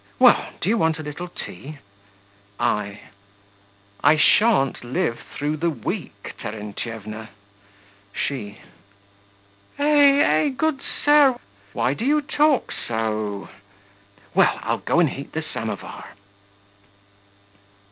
Well, 0.17 0.49
do 0.61 0.67
you 0.67 0.79
want 0.79 0.97
a 0.97 1.03
little 1.03 1.27
tea? 1.27 1.77
I. 2.59 3.01
I 4.03 4.17
shan't 4.17 4.83
live 4.83 5.19
through 5.19 5.57
the 5.57 5.69
week, 5.69 6.33
Terentyevna! 6.39 7.29
SHE. 8.11 8.57
Eh, 9.77 10.17
eh! 10.17 10.49
good 10.57 10.81
sir, 11.05 11.37
why 11.73 11.93
do 11.93 12.03
you 12.03 12.19
talk 12.23 12.73
so?... 12.87 13.49
Well, 14.33 14.57
I'll 14.63 14.79
go 14.79 14.99
and 14.99 15.07
heat 15.11 15.33
the 15.33 15.43
samovar. 15.43 16.15